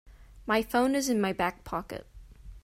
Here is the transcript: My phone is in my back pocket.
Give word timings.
My 0.47 0.63
phone 0.63 0.95
is 0.95 1.09
in 1.09 1.21
my 1.21 1.31
back 1.31 1.63
pocket. 1.63 2.07